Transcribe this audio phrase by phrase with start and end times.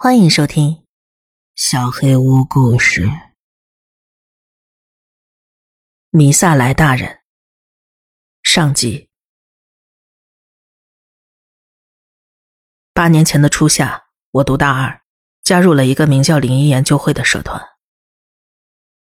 [0.00, 0.74] 欢迎收听
[1.56, 3.06] 《小黑屋故事》。
[6.10, 7.18] 米萨莱大人
[8.44, 9.10] 上集。
[12.92, 15.02] 八年前的初夏，我读大二，
[15.42, 17.60] 加入了一个名叫“灵异研究会”的社团。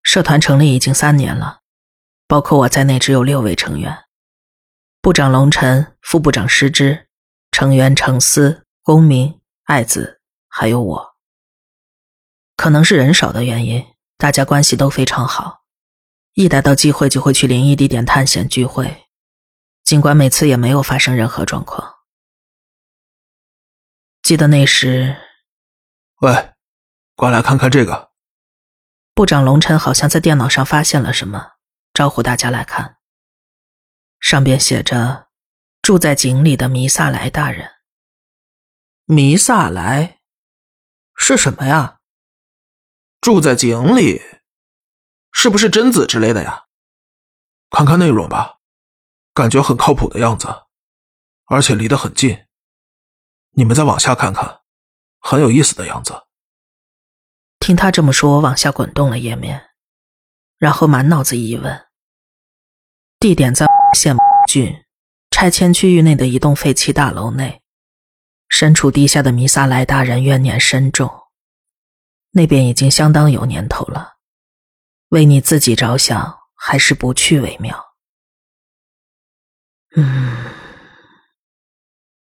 [0.03, 1.61] 社团成立已经三年了，
[2.27, 3.96] 包括我在内，只有六位成员：
[5.01, 7.09] 部长龙晨，副部长施之，
[7.53, 10.19] 成员程思、公明、爱子。
[10.55, 11.16] 还有我，
[12.56, 15.62] 可能是人少的原因，大家关系都非常好，
[16.34, 19.06] 一逮到机会就会去灵异地点探险聚会，
[19.83, 22.01] 尽管每次也没有发生任何状况。
[24.20, 25.16] 记得那时，
[26.20, 26.53] 喂，
[27.16, 28.12] 过来看看这个。
[29.14, 31.53] 部长龙晨好像在电脑上发现了什么，
[31.95, 32.98] 招呼大家来看。
[34.20, 35.28] 上边写着
[35.80, 37.70] ：“住在井里的弥萨莱大人。”
[39.06, 40.19] 弥萨莱。
[41.25, 42.01] 是什么呀？
[43.21, 44.20] 住在井里，
[45.31, 46.64] 是不是贞子之类的呀？
[47.70, 48.59] 看看内容吧，
[49.33, 50.48] 感觉很靠谱的样子，
[51.45, 52.47] 而且离得很近。
[53.53, 54.62] 你们再往下看看，
[55.20, 56.25] 很有意思的样子。
[57.61, 59.70] 听他这么说，我往下滚动了页面，
[60.59, 61.86] 然后满脑子疑问。
[63.20, 64.17] 地点在县
[64.51, 64.75] 郡
[65.31, 67.61] 拆迁区域内的一栋废弃大楼内。
[68.53, 71.11] 身处地下的弥撒莱大人怨念深重，
[72.33, 74.17] 那边已经相当有年头了。
[75.08, 77.83] 为你自己着想，还是不去为妙。
[79.97, 80.53] 嗯，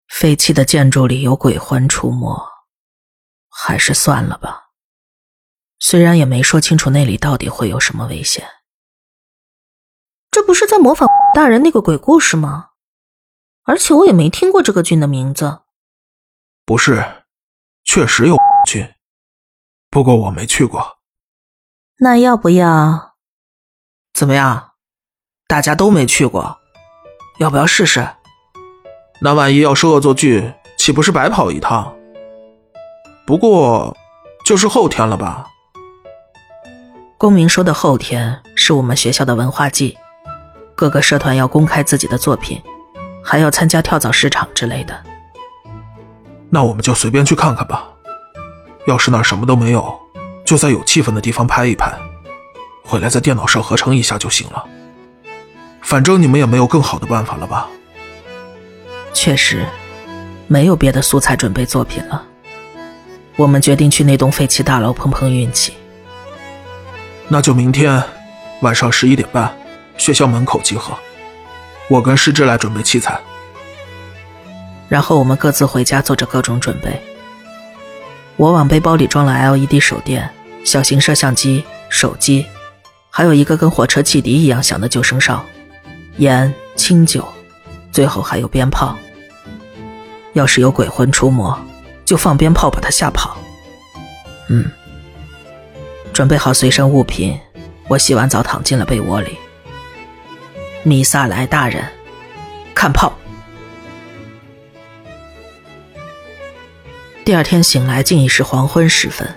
[0.07, 2.33] 废弃的建筑里有鬼魂出没，
[3.49, 4.69] 还是算了吧。
[5.79, 8.47] 虽然也没说清楚那里到底会有什么危险。
[10.31, 12.69] 这不是在模仿大人那个鬼故事吗？
[13.63, 15.63] 而且我也没听过这个郡的名字。
[16.65, 17.03] 不是，
[17.83, 18.95] 确实有去，
[19.89, 20.99] 不过我没去过。
[21.97, 23.15] 那要不要？
[24.13, 24.71] 怎么样？
[25.47, 26.59] 大家都没去过，
[27.39, 28.07] 要不要试试？
[29.21, 31.95] 那万一要是恶作剧，岂不是白跑一趟？
[33.25, 33.95] 不过，
[34.45, 35.47] 就是后天了吧？
[37.17, 39.97] 公明说的后天是我们学校的文化季，
[40.75, 42.61] 各个社团要公开自己的作品，
[43.23, 45.03] 还要参加跳蚤市场之类的。
[46.53, 47.87] 那我们就随便去看看吧。
[48.85, 49.97] 要是那儿什么都没有，
[50.43, 51.91] 就在有气氛的地方拍一拍，
[52.83, 54.65] 回来在电脑上合成一下就行了。
[55.81, 57.67] 反正你们也没有更好的办法了吧？
[59.13, 59.65] 确实，
[60.47, 62.23] 没有别的素材准备作品了。
[63.37, 65.73] 我们决定去那栋废弃大楼碰碰运气。
[67.29, 68.03] 那就明天
[68.61, 69.57] 晚上十一点半，
[69.97, 70.93] 学校门口集合。
[71.87, 73.19] 我跟师之来准备器材。
[74.91, 77.01] 然后我们各自回家做着各种准备。
[78.35, 80.29] 我往背包里装了 LED 手电、
[80.65, 82.45] 小型摄像机、手机，
[83.09, 85.45] 还有一个跟火车汽笛一样响的救生哨、
[86.17, 87.25] 盐、清酒，
[87.89, 88.97] 最后还有鞭炮。
[90.33, 91.57] 要是有鬼魂出没，
[92.03, 93.37] 就放鞭炮把他吓跑。
[94.49, 94.69] 嗯，
[96.11, 97.39] 准备好随身物品，
[97.87, 99.37] 我洗完澡躺进了被窝里。
[100.83, 101.81] 米萨莱大人，
[102.75, 103.13] 看炮。
[107.23, 109.27] 第二天醒来，竟已是黄昏时分。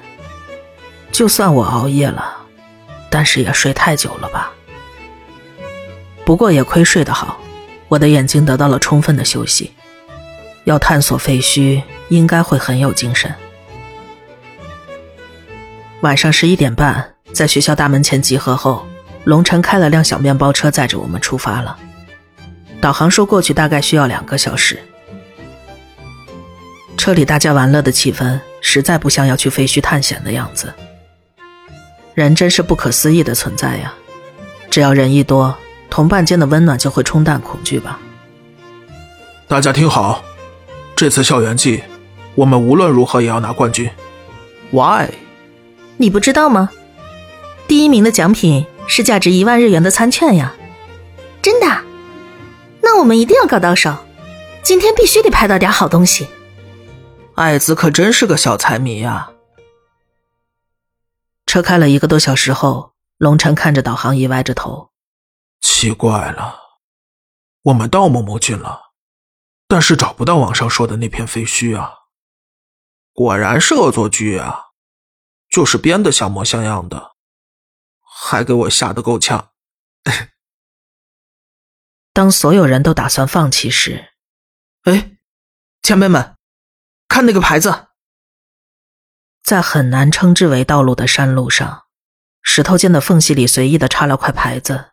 [1.12, 2.36] 就算我熬夜了，
[3.10, 4.50] 但是也睡太久了吧？
[6.24, 7.38] 不过也亏睡得好，
[7.88, 9.72] 我的眼睛得到了充分的休息。
[10.64, 13.32] 要探索废墟，应该会很有精神。
[16.00, 18.86] 晚上十一点半，在学校大门前集合后，
[19.24, 21.76] 龙晨开了辆小面包车，载着我们出发了。
[22.80, 24.82] 导航说过去大概需要两个小时。
[27.04, 30.72] 车里大家玩乐的气氛，实在不像要去废墟探险的样子。
[32.14, 33.92] 人真是不可思议的存在呀！
[34.70, 35.54] 只要人一多，
[35.90, 38.00] 同伴间的温暖就会冲淡恐惧吧。
[39.46, 40.24] 大家听好，
[40.96, 41.82] 这次校园季，
[42.36, 43.90] 我们无论如何也要拿冠军。
[44.70, 45.10] Why？
[45.98, 46.70] 你不知道吗？
[47.68, 50.54] 第一名的奖品是价值一万日元的餐券呀！
[51.42, 51.66] 真的？
[52.80, 53.94] 那我们一定要搞到手，
[54.62, 56.26] 今天必须得拍到点好东西。
[57.36, 59.32] 爱子可真是个小财迷呀！
[61.46, 64.92] 车开了一个多小时后，龙晨看着导航仪，歪着头。
[65.60, 66.56] 奇怪了，
[67.62, 68.92] 我们到某某郡了，
[69.66, 71.92] 但是找不到网上说的那片废墟啊！
[73.12, 74.66] 果然是恶作剧啊，
[75.48, 77.16] 就是编的像模像样的，
[78.00, 79.50] 还给我吓得够呛。
[82.12, 84.12] 当所有人都打算放弃时，
[84.84, 85.16] 哎，
[85.82, 86.33] 前辈们！
[87.14, 87.72] 看那个牌子，
[89.44, 91.82] 在很难称之为道路的山路上，
[92.42, 94.86] 石头间的缝隙里随意的插了块牌子。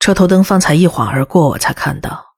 [0.00, 2.34] 车头灯方才一晃而过，我才看到，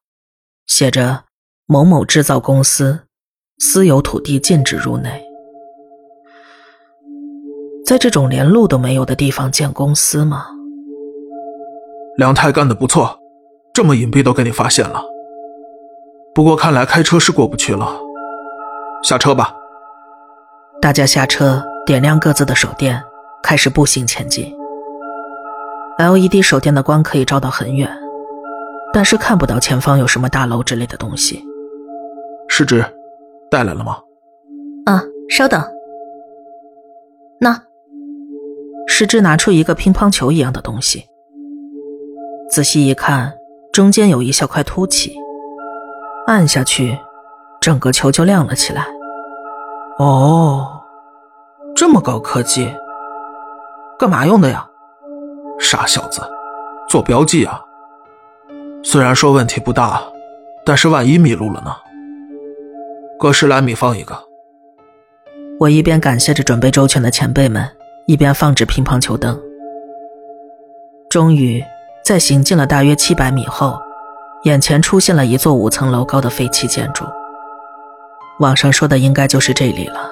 [0.67, 1.23] 写着
[1.65, 3.07] “某某制造公司，
[3.57, 5.25] 私有土地禁止入内”。
[7.83, 10.45] 在这种连路都没有的地方建公司吗？
[12.17, 13.17] 梁太干的不错，
[13.73, 15.01] 这么隐蔽都给你发现了。
[16.35, 17.99] 不过看来开车是过不去了，
[19.05, 19.55] 下车吧。
[20.81, 22.99] 大家下车，点亮各自的手电，
[23.43, 24.51] 开始步行前进。
[25.99, 27.87] LED 手电的光可以照到很远，
[28.91, 31.45] 但是看不到前方有什么大楼之类的东西。
[32.47, 32.83] 师侄，
[33.51, 33.99] 带来了吗？
[34.85, 35.63] 啊，稍等。
[37.39, 37.61] 那，
[38.87, 41.05] 师侄拿出一个乒乓球一样的东西，
[42.49, 43.35] 仔细一看，
[43.71, 45.15] 中间有一小块凸起，
[46.25, 46.97] 按下去，
[47.61, 48.87] 整个球就亮了起来。
[49.97, 50.81] 哦，
[51.73, 52.69] 这么高科技，
[53.97, 54.67] 干嘛用的呀？
[55.57, 56.21] 傻小子，
[56.89, 57.61] 做标记啊！
[58.83, 60.01] 虽然说问题不大，
[60.65, 61.73] 但是万一迷路了呢？
[63.17, 64.21] 隔十来米放一个。
[65.61, 67.65] 我一边感谢着准备周全的前辈们，
[68.05, 69.39] 一边放置乒乓球灯。
[71.09, 71.63] 终于，
[72.03, 73.79] 在行进了大约七百米后，
[74.43, 77.05] 眼前出现了一座五层楼高的废弃建筑。
[78.39, 80.09] 网上说的应该就是这里了。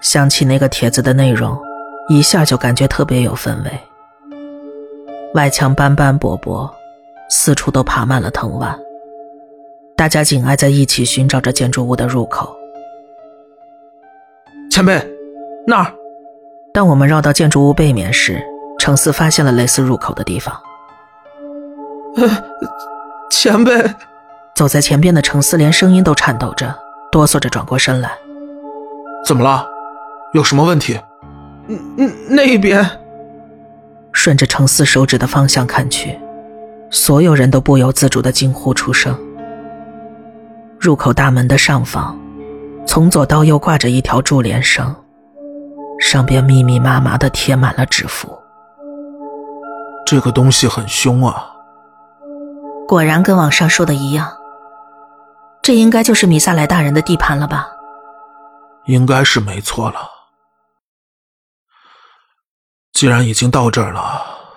[0.00, 1.58] 想起那个帖子的内容，
[2.08, 3.70] 一下就感觉特别有氛围。
[5.34, 6.72] 外墙斑斑驳驳，
[7.28, 8.78] 四处都爬满了藤蔓。
[9.96, 12.54] 大家紧挨在一起，寻找着建筑物的入口。
[14.70, 15.00] 前辈，
[15.66, 15.92] 那儿。
[16.72, 18.40] 当我们绕到建筑物背面时，
[18.78, 20.54] 程四发现了类似入口的地方。
[22.16, 22.28] 呃，
[23.30, 23.72] 前辈。
[24.58, 26.74] 走在前边的程思连声音都颤抖着，
[27.12, 28.10] 哆嗦着转过身来。
[29.24, 29.64] 怎么了？
[30.34, 30.98] 有什么问题？
[31.68, 32.84] 嗯嗯，那边。
[34.10, 36.18] 顺着程思手指的方向看去，
[36.90, 39.16] 所有人都不由自主的惊呼出声。
[40.80, 42.18] 入口大门的上方，
[42.84, 44.92] 从左到右挂着一条柱帘绳，
[46.00, 48.36] 上边密密麻麻的贴满了纸符。
[50.04, 51.52] 这个东西很凶啊！
[52.88, 54.28] 果然跟网上说的一样。
[55.62, 57.68] 这应该就是米萨莱大人的地盘了吧？
[58.86, 60.10] 应该是没错了。
[62.92, 64.56] 既然已经到这儿了，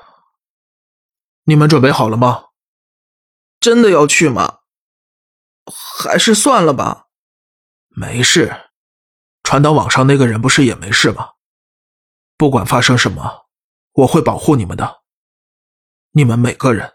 [1.43, 2.45] 你们准备好了吗？
[3.59, 4.59] 真的要去吗？
[5.99, 7.07] 还是算了吧。
[7.89, 8.71] 没事，
[9.43, 11.31] 传到网上那个人不是也没事吗？
[12.37, 13.47] 不管发生什么，
[13.91, 15.01] 我会保护你们的。
[16.11, 16.93] 你们每个人。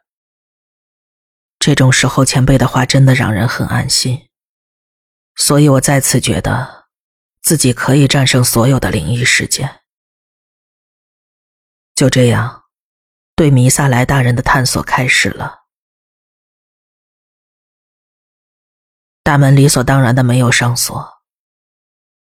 [1.66, 4.28] 这种时候，前辈的话真的让人很安心，
[5.34, 6.86] 所以我再次觉得
[7.42, 9.80] 自己可以战胜所有的灵异事件。
[11.96, 12.66] 就这样，
[13.34, 15.64] 对弥撒莱大人的探索开始了。
[19.24, 21.14] 大门理所当然的没有上锁，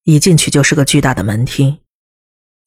[0.03, 1.81] 一进去就是个巨大的门厅，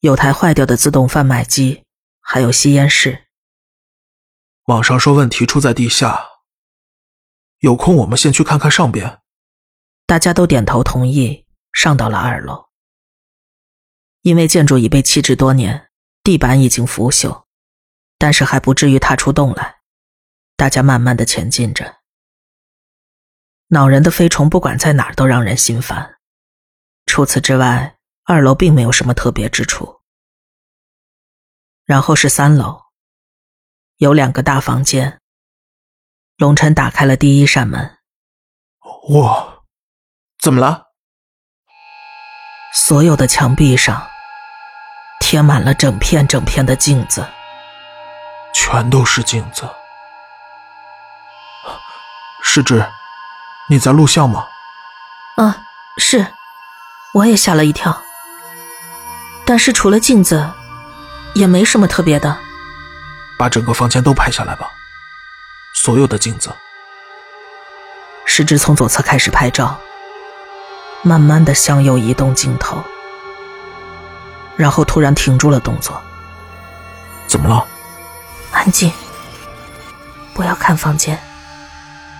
[0.00, 1.84] 有台坏掉的自动贩卖机，
[2.22, 3.26] 还有吸烟室。
[4.68, 6.31] 网上说问题出在地下。
[7.62, 9.20] 有空我们先去看看上边。
[10.04, 12.70] 大家都点头同意，上到了二楼。
[14.22, 15.88] 因为建筑已被弃置多年，
[16.24, 17.44] 地板已经腐朽，
[18.18, 19.76] 但是还不至于踏出洞来。
[20.56, 21.98] 大家慢慢的前进着。
[23.68, 26.18] 恼人的飞虫不管在哪儿都让人心烦。
[27.06, 30.00] 除此之外，二楼并没有什么特别之处。
[31.84, 32.82] 然后是三楼，
[33.98, 35.21] 有两个大房间。
[36.42, 37.98] 龙晨打开了第一扇门。
[39.08, 39.62] 我，
[40.40, 40.86] 怎么了？
[42.74, 44.08] 所有的墙壁上
[45.20, 47.24] 贴满了整片整片的镜子，
[48.52, 49.70] 全都是镜子。
[52.42, 52.84] 师侄，
[53.68, 54.48] 你在录像吗？
[55.36, 55.62] 啊，
[55.98, 56.26] 是，
[57.14, 58.02] 我也吓了一跳。
[59.46, 60.50] 但是除了镜子，
[61.34, 62.36] 也没什么特别的。
[63.38, 64.68] 把整个房间都拍下来吧。
[65.84, 66.54] 所有的镜子，
[68.24, 69.76] 石之从左侧开始拍照，
[71.02, 72.80] 慢慢的向右移动镜头，
[74.54, 76.00] 然后突然停住了动作。
[77.26, 77.66] 怎么了？
[78.52, 78.92] 安静，
[80.32, 81.20] 不要看房间，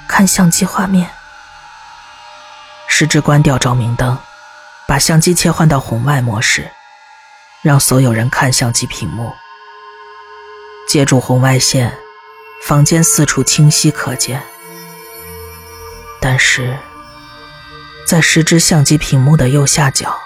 [0.09, 1.09] 看相机画面。
[2.88, 4.19] 石之关掉照明灯，
[4.88, 6.69] 把相机切换到红外模式，
[7.62, 9.33] 让所有人看相机屏幕，
[10.88, 11.97] 借助红外线。
[12.62, 14.40] 房间四处清晰可见，
[16.21, 16.78] 但是，
[18.07, 20.16] 在十只相机屏幕的右下角，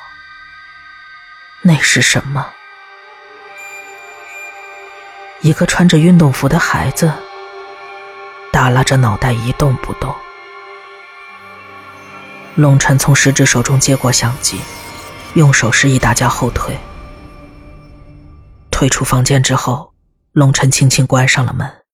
[1.62, 2.46] 那是什么？
[5.40, 7.10] 一个穿着运动服的孩子，
[8.52, 10.14] 耷拉着脑袋一动不动。
[12.54, 14.60] 龙晨从十指手中接过相机，
[15.32, 16.78] 用手示意大家后退。
[18.70, 19.94] 退出房间之后，
[20.32, 21.85] 龙晨轻轻关上了门。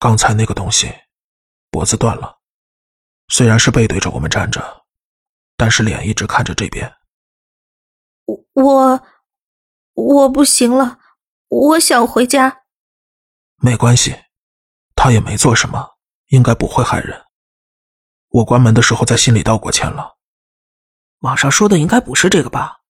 [0.00, 0.90] 刚才那个东西，
[1.70, 2.40] 脖子断了，
[3.28, 4.86] 虽然是背对着我们站着，
[5.58, 6.90] 但是脸一直看着这边。
[8.24, 9.02] 我我
[9.92, 10.98] 我不行了，
[11.48, 12.62] 我想回家。
[13.56, 14.16] 没关系，
[14.96, 17.26] 他也没做什么，应该不会害人。
[18.28, 20.16] 我关门的时候在心里道过歉了。
[21.18, 22.80] 网上说的应该不是这个吧？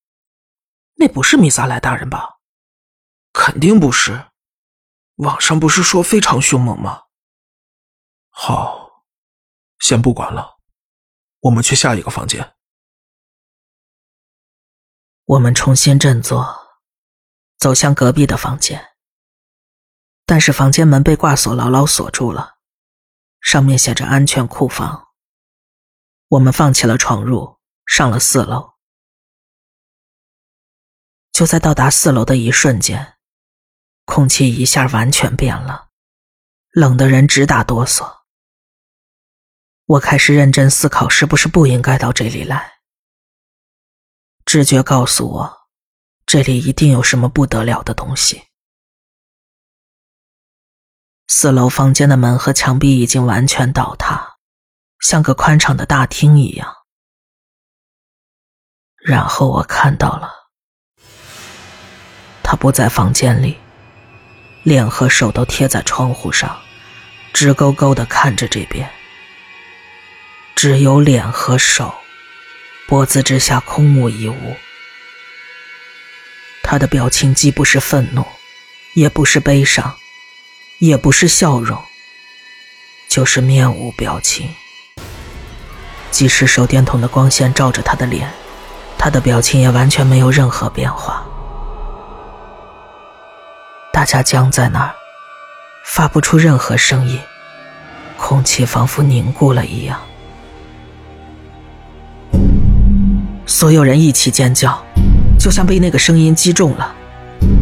[0.94, 2.38] 那不是米萨莱大人吧？
[3.32, 4.29] 肯定不是。
[5.20, 7.02] 网上不是说非常凶猛吗？
[8.30, 9.04] 好，
[9.78, 10.58] 先不管了，
[11.40, 12.54] 我们去下一个房间。
[15.24, 16.80] 我们重新振作，
[17.58, 18.94] 走向隔壁的房间。
[20.24, 22.54] 但是房间门被挂锁牢牢锁住了，
[23.42, 25.08] 上面写着“安全库房”。
[26.28, 28.72] 我们放弃了闯入，上了四楼。
[31.30, 33.18] 就在到达四楼的一瞬间。
[34.10, 35.86] 空气一下完全变了，
[36.72, 38.22] 冷的人直打哆嗦。
[39.84, 42.80] 我开始认真思考，是不是不应该到这里来。
[44.44, 45.68] 直觉告诉我，
[46.26, 48.48] 这里一定有什么不得了的东西。
[51.28, 54.38] 四楼房间的门和墙壁已经完全倒塌，
[54.98, 56.74] 像个宽敞的大厅一样。
[58.96, 60.32] 然后我看到了，
[62.42, 63.56] 他不在房间里。
[64.62, 66.60] 脸和手都贴在窗户上，
[67.32, 68.88] 直勾勾的看着这边。
[70.54, 71.94] 只有脸和手，
[72.86, 74.56] 脖子之下空无一物。
[76.62, 78.26] 他的表情既不是愤怒，
[78.94, 79.96] 也不是悲伤，
[80.78, 81.82] 也不是笑容，
[83.08, 84.54] 就是面无表情。
[86.10, 88.30] 即使手电筒的光线照着他的脸，
[88.98, 91.26] 他的表情也完全没有任何变化。
[94.00, 94.94] 大家僵在那儿，
[95.84, 97.20] 发不出任何声音，
[98.16, 100.00] 空气仿佛凝固了一样。
[103.44, 104.82] 所有人一起尖叫，
[105.38, 106.94] 就像被那个声音击中了。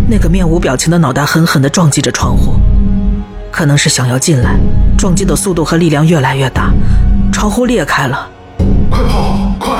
[0.09, 2.53] 那个面无表情的脑袋狠狠地撞击着窗户，
[3.51, 4.55] 可能是想要进来，
[4.97, 6.71] 撞击的速度和力量越来越大，
[7.33, 8.31] 窗户裂开了。
[8.89, 9.77] 快跑，快！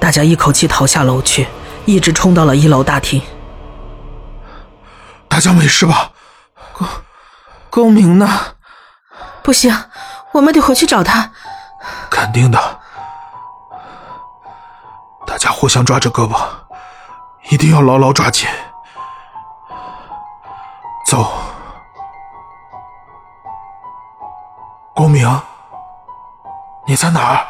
[0.00, 1.46] 大家一口气逃下楼去，
[1.86, 3.22] 一直冲到了一楼大厅。
[5.32, 6.10] 大家没事吧？
[6.74, 6.86] 公
[7.70, 8.28] 公明呢？
[9.42, 9.74] 不行，
[10.32, 11.30] 我们得回去找他。
[12.10, 12.80] 肯定的。
[15.26, 16.38] 大家互相抓着胳膊，
[17.48, 18.46] 一定要牢牢抓紧。
[21.06, 21.26] 走。
[24.94, 25.40] 公明，
[26.86, 27.46] 你在哪儿？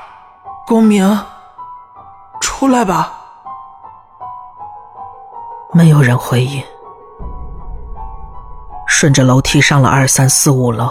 [0.68, 1.26] 公明，
[2.40, 3.12] 出来吧。
[5.72, 6.64] 没有人回应。
[8.92, 10.88] 顺着楼梯上了二三四五楼，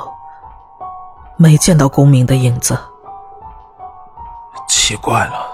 [1.37, 2.77] 没见到公明的影子。
[4.67, 5.45] 奇怪了，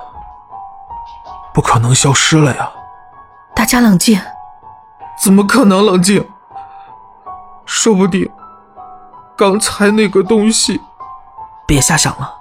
[1.53, 2.71] 不可能消失了呀！
[3.53, 4.19] 大家冷静。
[5.21, 6.27] 怎么可能冷静？
[7.65, 8.27] 说不定
[9.35, 10.81] 刚才那个东西……
[11.67, 12.33] 别瞎想了，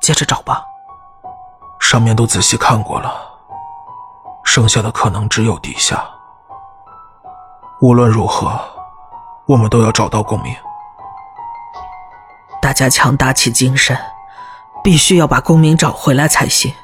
[0.00, 0.64] 接着找吧。
[1.78, 3.14] 上面都仔细看过了，
[4.42, 6.02] 剩下的可能只有地下。
[7.80, 8.58] 无论如何。
[9.48, 10.54] 我们都要找到共鸣。
[12.60, 13.96] 大家强打起精神，
[14.82, 16.74] 必须要把公明找回来才行。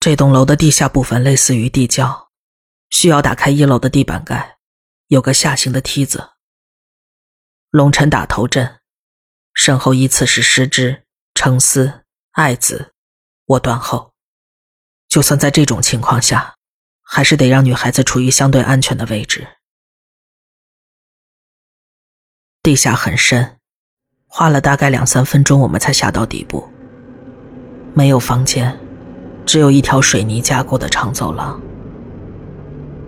[0.00, 2.28] 这栋楼的地下部分类似于地窖，
[2.90, 4.58] 需要打开一楼的地板盖，
[5.06, 6.30] 有个下行的梯子。
[7.70, 8.80] 龙晨打头阵，
[9.54, 12.94] 身后依次是师之、程思、爱子，
[13.44, 14.12] 我断后。
[15.08, 16.55] 就算在这种情况下。
[17.08, 19.46] 还是得让女孩子处于相对安全的位置。
[22.62, 23.58] 地下很深，
[24.26, 26.68] 花了大概两三分钟，我们才下到底部。
[27.94, 28.76] 没有房间，
[29.46, 31.58] 只有一条水泥加固的长走廊。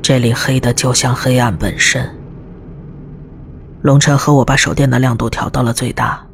[0.00, 2.16] 这里黑的就像黑暗本身。
[3.82, 6.24] 龙晨和我把手电的亮度调到了最大，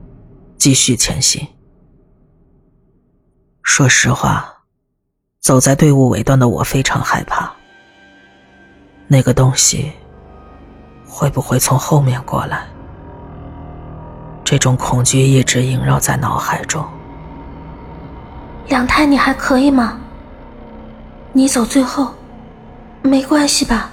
[0.58, 1.48] 继续前行。
[3.62, 4.53] 说实话。
[5.44, 7.52] 走在队伍尾端的我非常害怕，
[9.06, 9.92] 那个东西
[11.06, 12.66] 会不会从后面过来？
[14.42, 16.82] 这种恐惧一直萦绕在脑海中。
[18.68, 20.00] 两太，你还可以吗？
[21.34, 22.14] 你走最后，
[23.02, 23.90] 没关系吧？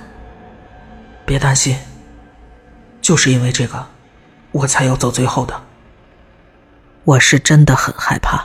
[1.26, 1.78] 别担心，
[3.02, 3.86] 就是因为这个，
[4.54, 5.62] 我才要走最后的。
[7.04, 8.42] 我是真的很害怕，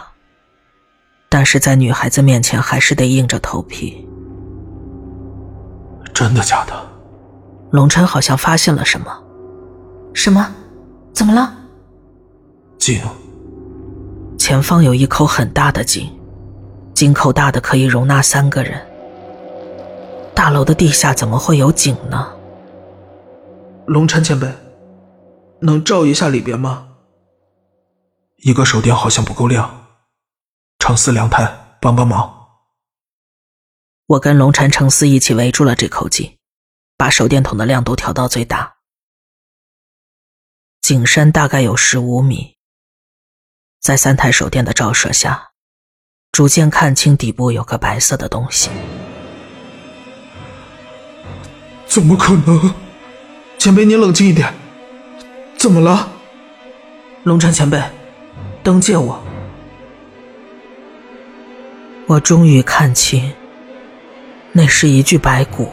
[1.28, 4.06] 但是在女孩子面前还是得硬着头皮。
[6.14, 6.72] 真的假的？
[7.70, 9.22] 龙琛好像发现了什么。
[10.14, 10.54] 什么？
[11.12, 11.52] 怎么了？
[12.78, 13.00] 井。
[14.38, 16.08] 前方有一口很大的井，
[16.94, 18.80] 井口大的可以容纳三个人。
[20.34, 22.28] 大楼的地下怎么会有井呢？
[23.86, 24.48] 龙琛前辈，
[25.60, 26.86] 能照一下里边吗？
[28.38, 29.85] 一个手电好像不够亮，
[30.86, 31.42] 程思、良太
[31.80, 32.32] 帮帮忙。
[34.06, 36.38] 我跟龙晨、程思一起围住了这口井，
[36.96, 38.76] 把手电筒的亮度调到最大。
[40.80, 42.54] 井深大概有十五米，
[43.80, 45.48] 在三台手电的照射下，
[46.30, 48.70] 逐渐看清底部有个白色的东西。
[51.88, 52.72] 怎么可能？
[53.58, 54.54] 前辈，您冷静一点。
[55.58, 56.08] 怎么了？
[57.24, 57.82] 龙晨前辈，
[58.62, 59.25] 灯借我。
[62.06, 63.32] 我终于看清。
[64.52, 65.68] 那是一具白骨，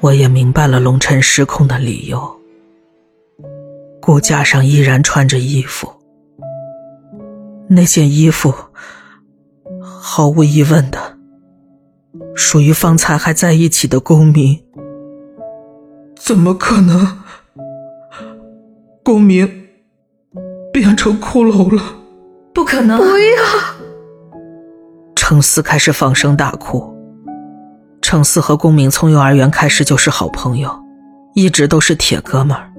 [0.00, 2.40] 我也明白了龙尘失控的理由。
[4.00, 5.92] 骨架上依然穿着衣服，
[7.68, 8.54] 那件衣服
[9.82, 11.18] 毫无疑问的
[12.34, 14.64] 属于方才还在一起的公明。
[16.16, 17.18] 怎么可能？
[19.04, 19.66] 公明
[20.72, 21.82] 变成骷髅了？
[22.54, 22.96] 不可能！
[22.96, 23.71] 不要！
[25.32, 26.94] 程思开始放声大哭。
[28.02, 30.70] 程思和公明从幼儿园开始就是好朋友，
[31.34, 32.70] 一直都是铁哥们儿，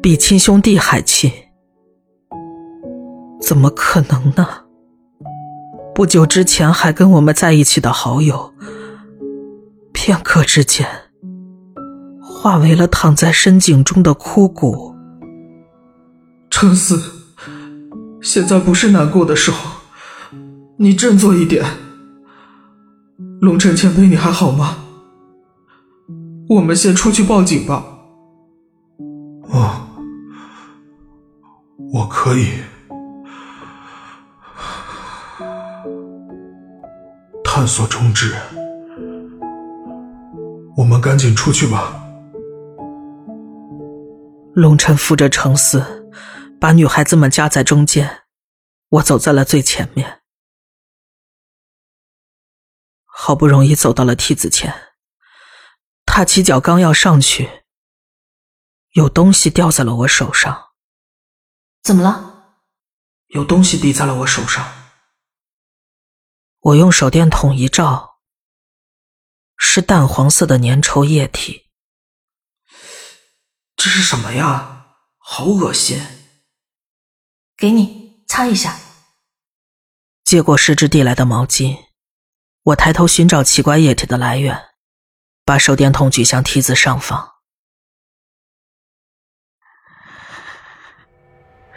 [0.00, 1.28] 比亲兄弟还亲。
[3.40, 4.46] 怎么可能呢？
[5.96, 8.54] 不久之前还跟我们在一起的好友，
[9.92, 10.86] 片刻之间
[12.22, 14.94] 化为了躺在深井中的枯骨。
[16.50, 17.02] 程思，
[18.22, 19.80] 现在不是难过的时候，
[20.76, 21.64] 你振作一点。
[23.40, 24.78] 龙晨前辈，你还好吗？
[26.48, 27.84] 我们先出去报警吧。
[29.50, 29.86] 哦，
[31.92, 32.46] 我可以。
[37.44, 38.34] 探索终止，
[40.76, 42.02] 我们赶紧出去吧。
[44.54, 45.82] 龙晨扶着程思，
[46.60, 48.08] 把女孩子们夹在中间，
[48.90, 50.15] 我走在了最前面。
[53.26, 54.94] 好不容易走到了梯子前，
[56.04, 57.64] 踏起脚刚要上去，
[58.90, 60.68] 有东西掉在了我手上。
[61.82, 62.60] 怎么了？
[63.30, 64.92] 有东西滴在了我手上。
[66.60, 68.20] 我用手电筒一照，
[69.56, 71.68] 是淡黄色的粘稠液体。
[73.74, 74.98] 这是什么呀？
[75.18, 76.00] 好恶心！
[77.56, 78.78] 给你擦一下。
[80.22, 81.85] 接过失之递来的毛巾。
[82.66, 84.70] 我抬头寻找奇怪液体的来源，
[85.44, 87.34] 把手电筒举向梯子上方，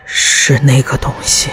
[0.04, 1.52] 是那个东西。